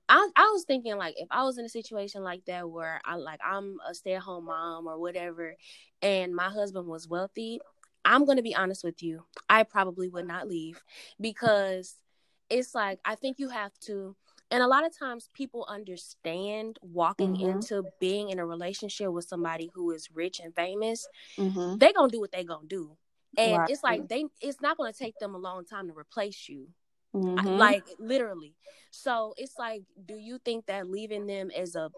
[0.09, 3.15] I, I was thinking like if I was in a situation like that where I
[3.15, 5.55] like I'm a stay at home mom or whatever,
[6.01, 7.59] and my husband was wealthy,
[8.05, 9.23] I'm gonna be honest with you.
[9.49, 10.81] I probably would not leave
[11.21, 11.95] because
[12.49, 14.15] it's like I think you have to
[14.53, 17.41] and a lot of times people understand walking Mhm.
[17.49, 21.79] into being in a relationship with somebody who is rich and famous Mhm.
[21.79, 22.97] they gonna do what they gonna do
[23.37, 23.69] and Right.
[23.69, 26.69] it's like they it's not gonna take them a long time to replace you
[27.13, 27.57] Mhm.
[27.57, 28.55] like literally
[28.91, 31.91] so it's like do you think that leaving them as a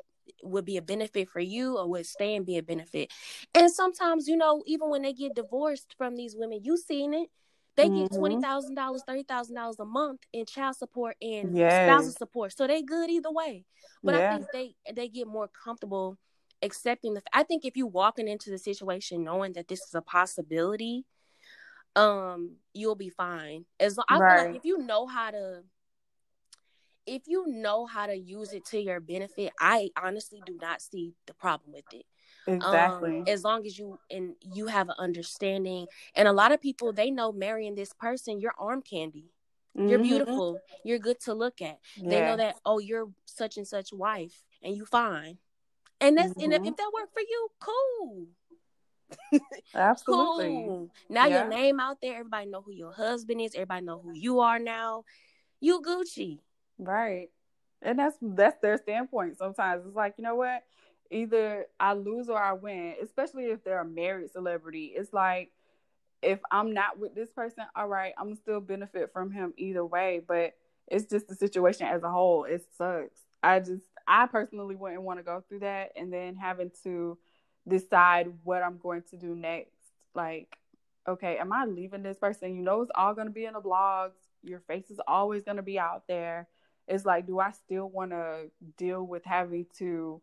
[0.43, 3.11] would be a benefit for you or would staying be a benefit
[3.53, 7.29] and sometimes you know even when they get divorced from these women you seen it
[7.75, 8.17] they get Mhm.
[8.17, 11.83] twenty thousand dollars, thirty thousand dollars a month in child support and Yes.
[11.83, 12.53] spousal support.
[12.55, 13.65] So they good either way.
[14.03, 14.25] But Yeah.
[14.25, 16.17] I think they they get more comfortable
[16.61, 17.21] accepting the.
[17.33, 21.05] I think if you walking into the situation knowing that this is a possibility,
[21.95, 23.65] um, you'll be fine.
[23.79, 25.63] As lo- I feel like if you know how to,
[27.05, 31.13] if you know how to use it to your benefit, I honestly do not see
[31.27, 32.05] the problem with it.
[32.47, 33.19] Exactly.
[33.19, 36.93] Um, as long as you and you have an understanding, and a lot of people
[36.93, 39.31] they know marrying this person, you're arm candy.
[39.77, 39.89] Mm-hmm.
[39.89, 40.59] You're beautiful.
[40.83, 41.79] You're good to look at.
[41.95, 42.09] Yeah.
[42.09, 45.37] They know that oh, you're such and such wife, and you fine.
[45.99, 46.43] And that's mm-hmm.
[46.43, 46.67] and if, mm-hmm.
[46.69, 48.27] if that worked for you, cool.
[49.75, 50.45] Absolutely.
[50.45, 50.89] Cool.
[51.09, 51.41] Now yeah.
[51.41, 54.59] your name out there, everybody know who your husband is, everybody know who you are
[54.59, 55.03] now.
[55.59, 56.39] You Gucci.
[56.77, 57.29] Right.
[57.81, 59.37] And that's that's their standpoint.
[59.37, 60.63] Sometimes it's like, you know what?
[61.11, 64.93] Either I lose or I win, especially if they're a married celebrity.
[64.95, 65.51] It's like
[66.21, 70.21] if I'm not with this person, all right, I'm still benefit from him either way.
[70.25, 70.53] But
[70.87, 72.45] it's just the situation as a whole.
[72.45, 73.21] It sucks.
[73.43, 77.17] I just I personally wouldn't want to go through that and then having to
[77.67, 79.71] decide what I'm going to do next.
[80.13, 80.57] Like,
[81.07, 82.55] okay, am I leaving this person?
[82.55, 84.13] You know, it's all going to be in the blogs.
[84.43, 86.47] Your face is always going to be out there.
[86.87, 90.21] It's like, do I still want to deal with having to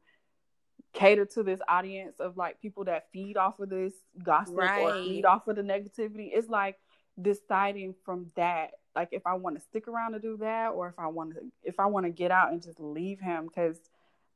[0.92, 4.82] cater to this audience of like people that feed off of this gossip right.
[4.82, 6.30] or feed off of the negativity?
[6.32, 6.78] It's like
[7.20, 10.98] deciding from that, like if I want to stick around to do that or if
[10.98, 13.78] I want to, if I want to get out and just leave him because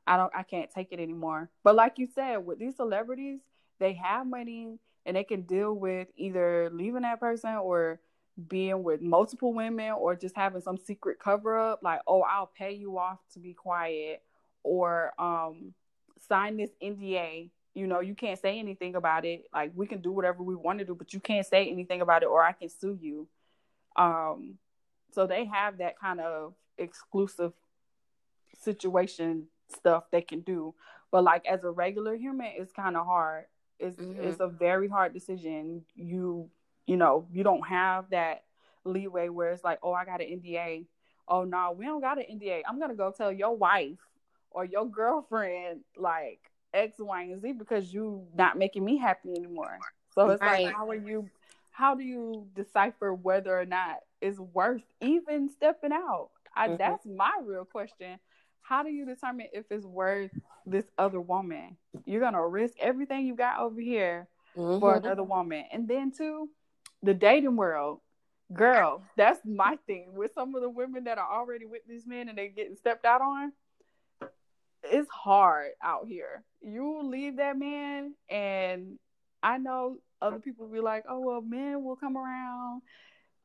[0.06, 1.50] I don't I can't take it anymore.
[1.62, 3.40] But like you said, with these celebrities,
[3.78, 8.00] they have money and they can deal with either leaving that person or
[8.48, 12.72] being with multiple women or just having some secret cover up like, "Oh, I'll pay
[12.72, 14.22] you off to be quiet."
[14.62, 15.74] Or um
[16.20, 17.50] sign this NDA.
[17.74, 19.44] You know, you can't say anything about it.
[19.52, 22.22] Like we can do whatever we want to do, but you can't say anything about
[22.22, 23.28] it or I can sue you.
[23.96, 24.58] Um
[25.12, 27.52] so they have that kind of exclusive
[28.62, 30.74] situation stuff they can do.
[31.10, 33.44] But like as a regular human, it's kind of hard.
[33.78, 34.22] It's mm-hmm.
[34.22, 35.84] it's a very hard decision.
[35.94, 36.50] You
[36.86, 38.44] you know you don't have that
[38.84, 40.86] leeway where it's like, oh, I got an NDA.
[41.28, 42.62] Oh no, we don't got an NDA.
[42.68, 43.98] I'm gonna go tell your wife
[44.56, 46.40] or your girlfriend like
[46.72, 49.78] X, Y, and Z because you not making me happy anymore.
[50.14, 50.64] So it's right.
[50.64, 51.28] like, how are you?
[51.70, 56.30] How do you decipher whether or not it's worth even stepping out?
[56.56, 56.76] I, mm-hmm.
[56.78, 58.18] That's my real question
[58.62, 60.32] how do you determine if it's worth
[60.64, 61.76] this other woman?
[62.04, 64.80] You're gonna risk everything you got over here mm-hmm.
[64.80, 66.48] for another woman, and then too,
[67.02, 68.00] the dating world,
[68.52, 69.04] girl.
[69.16, 72.36] That's my thing with some of the women that are already with these men and
[72.36, 73.52] they're getting stepped out on.
[74.90, 76.42] It's hard out here.
[76.60, 78.98] You leave that man, and
[79.42, 82.82] I know other people be like, "Oh well, men will come around."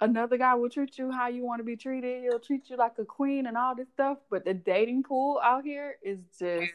[0.02, 2.24] another guy will treat you how you want to be treated.
[2.24, 4.18] He'll treat you like a queen and all this stuff.
[4.30, 6.72] But the dating pool out here is just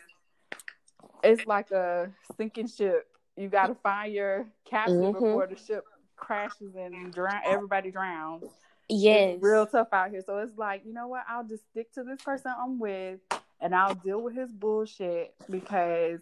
[1.22, 3.06] it's like a sinking ship.
[3.36, 5.12] You got to find your captain mm-hmm.
[5.12, 5.84] before the ship
[6.16, 7.42] crashes and drown.
[7.44, 8.44] Everybody drowns.
[8.88, 10.22] Yes, it's real tough out here.
[10.24, 11.24] So it's like you know what?
[11.28, 13.18] I'll just stick to this person I'm with,
[13.60, 16.20] and I'll deal with his bullshit because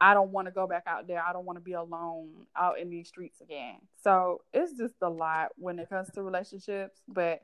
[0.00, 1.22] I don't want to go back out there.
[1.26, 3.76] I don't want to be alone out in these streets again.
[4.02, 7.00] So it's just a lot when it comes to relationships.
[7.08, 7.42] But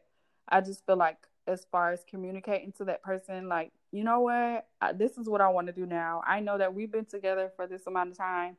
[0.48, 1.16] I just feel like,
[1.48, 4.66] as far as communicating to that person, like, you know what?
[4.96, 6.22] This is what I want to do now.
[6.24, 8.56] I know that we've been together for this amount of time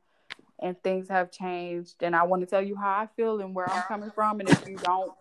[0.59, 2.01] and things have changed.
[2.01, 4.41] And I want to tell you how I feel and where I'm coming from.
[4.41, 5.13] And if you don't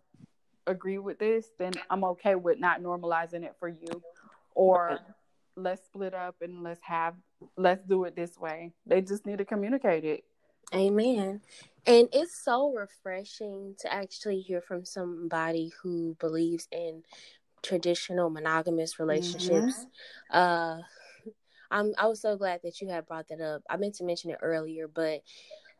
[0.66, 4.02] agree with this, then I'm okay with not normalizing it for you
[4.55, 4.99] or
[5.57, 7.15] let's split up and let's have
[7.57, 8.73] let's do it this way.
[8.87, 10.25] They just need to communicate it.
[10.75, 11.41] Amen.
[11.87, 17.03] And it's so refreshing to actually hear from somebody who believes in
[17.62, 19.87] traditional monogamous relationships.
[20.33, 20.38] Mm-hmm.
[20.38, 20.79] Uh
[21.71, 23.62] I'm I was so glad that you had brought that up.
[23.69, 25.23] I meant to mention it earlier, but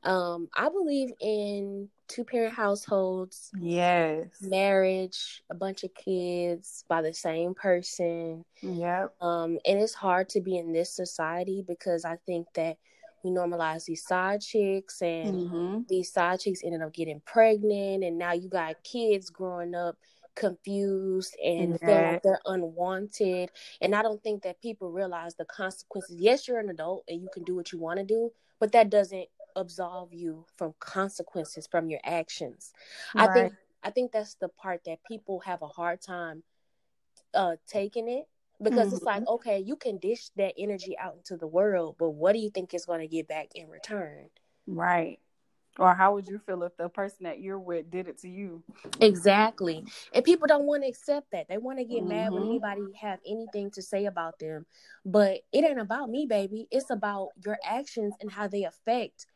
[0.05, 3.51] um, I believe in two parent households.
[3.59, 4.27] Yes.
[4.41, 8.45] Marriage, a bunch of kids by the same person.
[8.61, 9.15] Yep.
[9.21, 12.79] Um, and it's hard to be in this society because I think that
[13.23, 15.79] we normalize these side chicks and mm-hmm.
[15.89, 19.97] these side chicks ended up getting pregnant and now you got kids growing up
[20.35, 23.51] confused and feel like they're unwanted.
[23.81, 26.17] And I don't think that people realize the consequences.
[26.19, 28.91] Yes, you're an adult and you can do what you want to do, but that
[28.91, 32.73] doesn't absolve you from consequences from your actions.
[33.15, 33.29] Right.
[33.29, 33.53] I think
[33.85, 36.43] I think that's the part that people have a hard time
[37.35, 38.27] uh taking it
[38.63, 38.97] because mm-hmm.
[38.97, 39.35] it's like mm-hmm.
[39.35, 42.75] okay, you can dish that energy out into the world, but what do you think
[42.75, 44.29] is going to get back in return?
[44.67, 45.19] Right.
[45.79, 48.63] Or how would you feel if the person that you're with did it to you?
[49.01, 49.85] Exactly.
[50.13, 51.49] And people don't want to accept that.
[51.49, 52.09] They want to get mm-hmm.
[52.09, 52.51] mad when mm-hmm.
[52.51, 54.67] anybody have anything to say about them.
[55.07, 56.69] But it ain't about me, baby.
[56.71, 59.27] It's about your actions and how they affect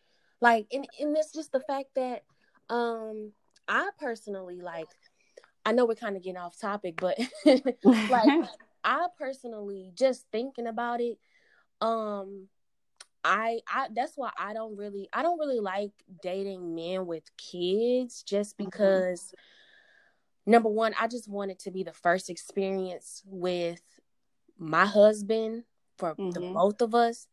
[0.40, 2.22] like, and, and it's just the fact that
[2.68, 3.32] um
[3.68, 4.88] I personally like
[5.64, 7.68] I know we're kind of getting off topic, but like
[8.84, 11.18] I personally just thinking about it,
[11.80, 12.48] um
[13.26, 15.90] I I that's why I don't really I don't really like
[16.22, 18.66] dating men with kids just mm-hmm.
[18.66, 20.52] because mm-hmm.
[20.52, 23.82] number one, I just want it to be the first experience with
[24.58, 25.64] my husband
[25.98, 26.30] for mm-hmm.
[26.30, 27.26] the both of us.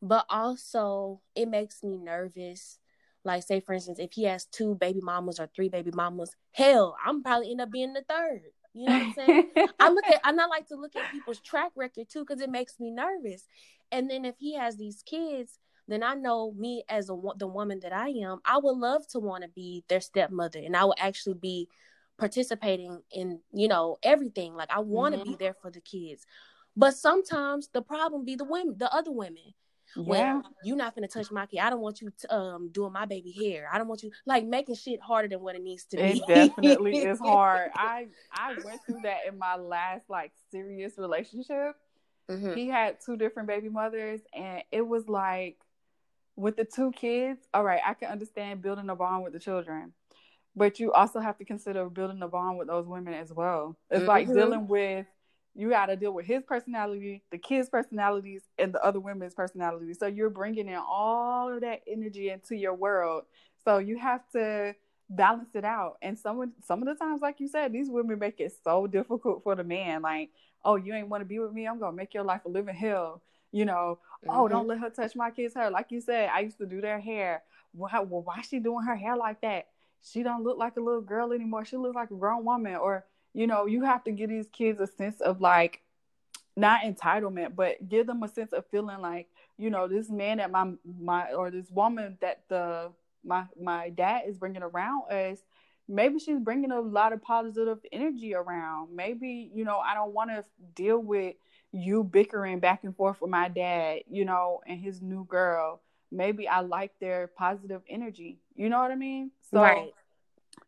[0.00, 2.78] But also it makes me nervous.
[3.24, 6.96] Like say for instance, if he has two baby mamas or three baby mamas, hell,
[7.04, 8.42] I'm probably end up being the third.
[8.74, 9.50] You know what I'm saying?
[9.80, 12.50] I look at and I like to look at people's track record too because it
[12.50, 13.46] makes me nervous.
[13.90, 17.80] And then if he has these kids, then I know me as a the woman
[17.80, 20.98] that I am, I would love to want to be their stepmother, and I would
[21.00, 21.68] actually be
[22.18, 24.54] participating in you know everything.
[24.54, 25.30] Like I want to mm-hmm.
[25.30, 26.26] be there for the kids,
[26.76, 29.54] but sometimes the problem be the women, the other women.
[29.96, 30.02] Yeah.
[30.04, 31.60] Well, you're not gonna touch my kid.
[31.60, 33.68] I don't want you to, um doing my baby hair.
[33.72, 36.02] I don't want you like making shit harder than what it needs to be.
[36.02, 37.70] It definitely is hard.
[37.74, 41.76] I I went through that in my last like serious relationship.
[42.30, 42.54] Mm-hmm.
[42.54, 45.56] He had two different baby mothers, and it was like
[46.36, 47.40] with the two kids.
[47.54, 49.92] All right, I can understand building a bond with the children,
[50.54, 53.76] but you also have to consider building a bond with those women as well.
[53.90, 54.08] It's mm-hmm.
[54.08, 55.06] like dealing with
[55.58, 59.98] you got to deal with his personality, the kids' personalities, and the other women's personalities.
[59.98, 63.24] So you're bringing in all of that energy into your world.
[63.64, 64.76] So you have to
[65.10, 65.96] balance it out.
[66.00, 69.42] And some some of the times, like you said, these women make it so difficult
[69.42, 70.02] for the man.
[70.02, 70.30] Like,
[70.64, 71.66] oh, you ain't want to be with me?
[71.66, 73.20] I'm gonna make your life a living hell.
[73.50, 73.98] You know,
[74.28, 74.40] oh, mm-hmm.
[74.40, 75.70] oh, don't let her touch my kids' hair.
[75.70, 77.42] Like you said, I used to do their hair.
[77.72, 79.66] Why, well, why she doing her hair like that?
[80.04, 81.64] She don't look like a little girl anymore.
[81.64, 82.76] She looks like a grown woman.
[82.76, 83.04] Or
[83.38, 85.80] you know, you have to give these kids a sense of like
[86.56, 90.50] not entitlement, but give them a sense of feeling like, you know, this man that
[90.50, 92.90] my my or this woman that the
[93.24, 95.38] my my dad is bringing around us,
[95.86, 98.92] maybe she's bringing a lot of positive energy around.
[98.92, 101.36] Maybe you know, I don't want to deal with
[101.70, 105.80] you bickering back and forth with my dad, you know, and his new girl.
[106.10, 108.40] Maybe I like their positive energy.
[108.56, 109.30] You know what I mean?
[109.48, 109.92] So right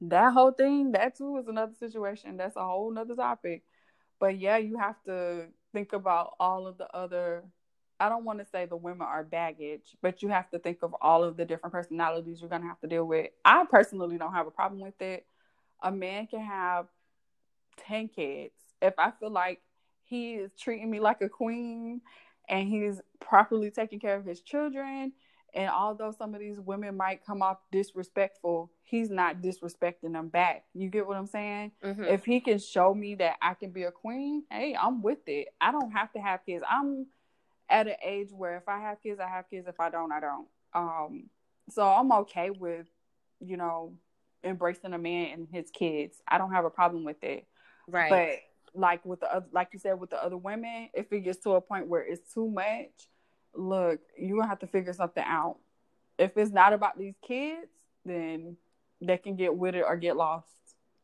[0.02, 2.36] that whole thing, that too is another situation.
[2.36, 3.62] That's a whole nother topic.
[4.18, 7.44] But yeah, you have to think about all of the other
[8.00, 10.94] I don't want to say the women are baggage, but you have to think of
[11.02, 13.28] all of the different personalities you're gonna have to deal with.
[13.44, 15.26] I personally don't have a problem with it.
[15.82, 16.86] A man can have
[17.86, 18.54] ten kids.
[18.80, 19.60] If I feel like
[20.04, 22.00] he is treating me like a queen
[22.48, 25.12] and he's properly taking care of his children
[25.54, 30.64] and although some of these women might come off disrespectful, he's not disrespecting them back.
[30.74, 31.72] You get what I'm saying?
[31.84, 32.04] Mm-hmm.
[32.04, 35.48] If he can show me that I can be a queen, hey, I'm with it.
[35.60, 36.64] I don't have to have kids.
[36.68, 37.06] I'm
[37.68, 39.66] at an age where if I have kids, I have kids.
[39.68, 40.46] If I don't, I don't.
[40.74, 41.30] Um,
[41.70, 42.86] so I'm okay with,
[43.40, 43.94] you know,
[44.44, 46.22] embracing a man and his kids.
[46.26, 47.46] I don't have a problem with it.
[47.88, 48.10] Right.
[48.10, 51.38] But like with the other, like you said with the other women, if it gets
[51.44, 53.08] to a point where it's too much,
[53.54, 55.56] look, you're gonna have to figure something out.
[56.18, 57.68] If it's not about these kids,
[58.04, 58.56] then
[59.00, 60.46] they can get with it or get lost.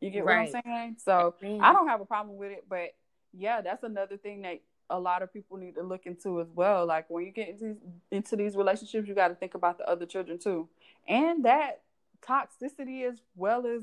[0.00, 0.52] You get right.
[0.52, 0.96] what I'm saying?
[0.98, 1.62] So mm-hmm.
[1.64, 2.94] I don't have a problem with it, but
[3.32, 6.86] yeah, that's another thing that a lot of people need to look into as well.
[6.86, 7.76] Like when you get into
[8.10, 10.68] into these relationships, you got to think about the other children too,
[11.08, 11.82] and that
[12.26, 13.82] toxicity as well as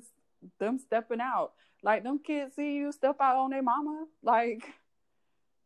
[0.59, 1.53] them stepping out.
[1.82, 4.64] Like them kids see you step out on their mama, like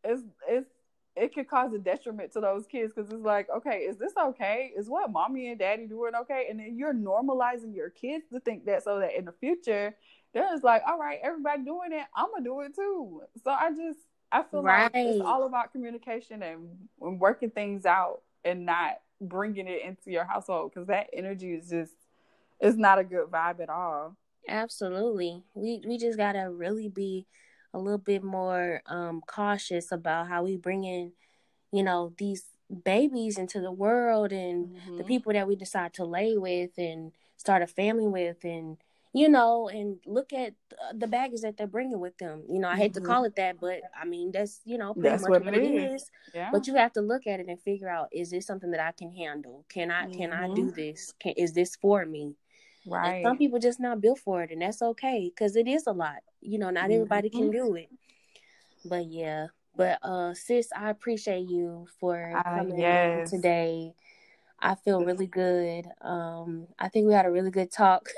[0.02, 0.70] it's it's
[1.18, 4.72] it could cause a detriment to those kids because it's like, okay, is this okay?
[4.76, 6.46] Is what mommy and daddy doing okay?
[6.48, 9.94] And then you're normalizing your kids to think that so that in the future,
[10.32, 13.22] they're just like, all right, everybody doing it, I'm gonna do it too.
[13.42, 13.98] So I just
[14.30, 14.82] I feel right.
[14.84, 16.68] like it's all about communication and,
[17.00, 21.68] and working things out and not bringing it into your household because that energy is
[21.68, 21.94] just
[22.60, 24.16] it's not a good vibe at all.
[24.48, 27.26] Absolutely, we we just gotta really be
[27.74, 31.12] a little bit more um, cautious about how we bring in,
[31.72, 32.44] you know, these
[32.84, 34.98] babies into the world and mm-hmm.
[34.98, 38.76] the people that we decide to lay with and start a family with and
[39.14, 40.52] you know and look at
[40.92, 43.02] the baggage that they're bringing with them you know i hate mm-hmm.
[43.02, 45.54] to call it that but i mean that's you know pretty that's much what, what
[45.54, 46.10] it is, is.
[46.34, 46.50] Yeah.
[46.52, 48.92] but you have to look at it and figure out is this something that i
[48.92, 50.18] can handle can i mm-hmm.
[50.18, 50.76] can i do mm-hmm.
[50.76, 52.34] this can, is this for me
[52.88, 53.16] Right.
[53.16, 55.92] And some people just not built for it, and that's okay because it is a
[55.92, 56.22] lot.
[56.40, 57.88] You know, not everybody can do it.
[58.84, 63.30] But yeah, but uh, sis, I appreciate you for uh, coming yes.
[63.30, 63.94] today.
[64.60, 65.86] I feel really good.
[66.00, 68.08] Um, I think we had a really good talk.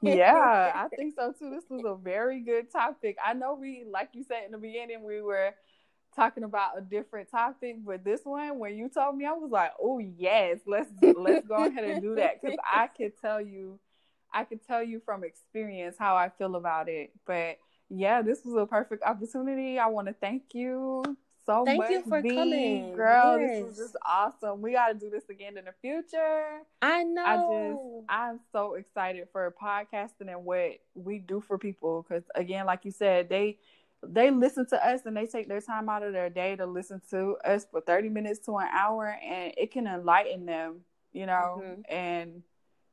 [0.00, 1.50] yeah, I think so too.
[1.50, 3.16] This was a very good topic.
[3.24, 5.54] I know we, like you said in the beginning, we were
[6.14, 9.72] talking about a different topic, but this one, when you told me, I was like,
[9.82, 13.80] "Oh yes, let's let's go ahead and do that," because I can tell you
[14.32, 17.12] I can tell you from experience how I feel about it.
[17.26, 17.58] But
[17.88, 19.78] yeah, this was a perfect opportunity.
[19.78, 21.02] I want to thank you
[21.44, 21.88] so Thank much.
[21.88, 22.34] Thank you for V.
[22.34, 22.92] coming.
[22.94, 23.58] Girl, Yes.
[23.58, 24.62] this was just awesome.
[24.62, 26.60] We got to do this again in the future.
[26.80, 27.24] I know.
[27.24, 32.06] I just, I'm so excited for podcasting and what we do for people.
[32.08, 33.58] Because again, like you said, they
[34.04, 37.00] they listen to us and they take their time out of their day to listen
[37.10, 40.80] to us for 30 minutes to an hour, and it can enlighten them,
[41.12, 41.62] you know.
[41.62, 41.82] Mhm.
[41.88, 42.42] And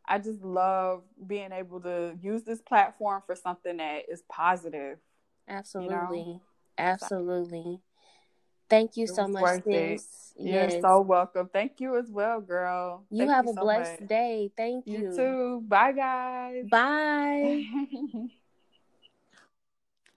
[0.10, 4.98] I just love being able to use this platform for something that is positive.
[5.48, 6.42] Absolutely.
[6.78, 7.82] Absolutely.
[8.70, 10.34] Thank you It so much, sis.
[10.38, 10.82] You're Yes.
[10.82, 11.50] so welcome.
[11.52, 13.06] Thank you as well, girl.
[13.10, 14.10] you Thank have a so blessed much.
[14.10, 14.52] day.
[14.58, 15.14] Thank You you.
[15.16, 15.64] too.
[15.68, 16.66] Bye, guys.
[16.70, 17.66] Bye.